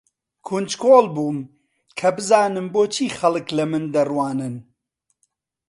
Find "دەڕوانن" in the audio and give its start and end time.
3.93-4.55